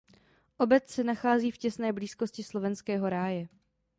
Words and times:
Obec 0.57 0.89
se 0.89 1.03
nachází 1.03 1.51
v 1.51 1.57
těsné 1.57 1.93
blízkosti 1.93 2.43
Slovenského 2.43 3.09
ráje. 3.09 3.47